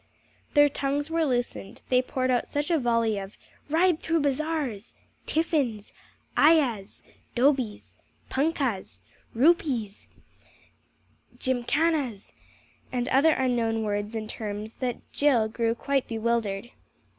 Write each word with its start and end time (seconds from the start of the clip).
Their 0.55 0.67
tongues 0.67 1.11
were 1.11 1.25
loosened, 1.25 1.83
they 1.89 2.01
poured 2.01 2.31
out 2.31 2.47
such 2.47 2.71
a 2.71 2.79
volley 2.79 3.19
of 3.19 3.37
"ride 3.69 3.99
through 3.99 4.21
bazaars," 4.21 4.95
"tiffins," 5.27 5.91
"ayahs," 6.35 7.03
"dobies," 7.35 7.97
"punkahs," 8.27 9.01
"rupees," 9.35 10.07
"gymkanas," 11.37 12.33
and 12.91 13.07
other 13.09 13.29
unknown 13.29 13.83
words 13.83 14.15
and 14.15 14.27
terms 14.27 14.73
that 14.79 14.97
Jill 15.13 15.47
grew 15.47 15.75
quite 15.75 16.07
bewildered. 16.07 16.71